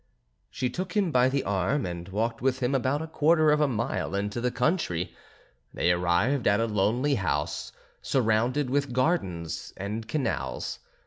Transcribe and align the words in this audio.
She 0.49 0.67
took 0.71 0.97
him 0.97 1.11
by 1.11 1.29
the 1.29 1.43
arm, 1.43 1.85
and 1.85 2.09
walked 2.09 2.41
with 2.41 2.57
him 2.57 2.73
about 2.73 3.03
a 3.03 3.07
quarter 3.07 3.51
of 3.51 3.61
a 3.61 3.67
mile 3.67 4.15
into 4.15 4.41
the 4.41 4.49
country; 4.49 5.15
they 5.75 5.91
arrived 5.91 6.47
at 6.47 6.59
a 6.59 6.65
lonely 6.65 7.13
house, 7.13 7.71
surrounded 8.01 8.67
with 8.71 8.93
gardens 8.93 9.73
and 9.77 10.07
canals. 10.07 10.79